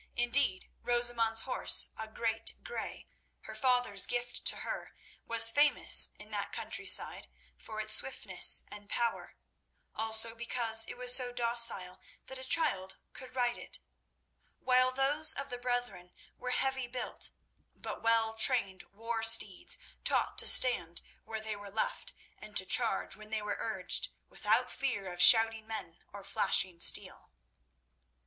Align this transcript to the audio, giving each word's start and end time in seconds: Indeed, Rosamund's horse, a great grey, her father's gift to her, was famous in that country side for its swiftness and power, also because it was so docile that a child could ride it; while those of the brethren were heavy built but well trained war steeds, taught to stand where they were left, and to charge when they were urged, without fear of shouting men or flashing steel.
Indeed, 0.15 0.67
Rosamund's 0.81 1.41
horse, 1.41 1.89
a 1.95 2.07
great 2.07 2.55
grey, 2.63 3.05
her 3.41 3.53
father's 3.53 4.07
gift 4.07 4.43
to 4.45 4.55
her, 4.65 4.95
was 5.27 5.51
famous 5.51 6.09
in 6.17 6.31
that 6.31 6.51
country 6.51 6.87
side 6.87 7.29
for 7.55 7.79
its 7.79 7.93
swiftness 7.93 8.63
and 8.71 8.89
power, 8.89 9.35
also 9.93 10.33
because 10.33 10.87
it 10.87 10.97
was 10.97 11.13
so 11.13 11.31
docile 11.31 11.99
that 12.25 12.39
a 12.39 12.43
child 12.43 12.97
could 13.13 13.35
ride 13.35 13.59
it; 13.59 13.77
while 14.59 14.91
those 14.91 15.35
of 15.35 15.49
the 15.49 15.59
brethren 15.59 16.11
were 16.35 16.49
heavy 16.49 16.87
built 16.87 17.29
but 17.75 18.01
well 18.01 18.33
trained 18.33 18.81
war 18.91 19.21
steeds, 19.21 19.77
taught 20.03 20.35
to 20.39 20.47
stand 20.47 21.03
where 21.25 21.41
they 21.41 21.55
were 21.55 21.69
left, 21.69 22.13
and 22.39 22.57
to 22.57 22.65
charge 22.65 23.15
when 23.15 23.29
they 23.29 23.43
were 23.43 23.57
urged, 23.59 24.09
without 24.29 24.71
fear 24.71 25.13
of 25.13 25.21
shouting 25.21 25.67
men 25.67 25.99
or 26.11 26.23
flashing 26.23 26.79
steel. 26.81 27.29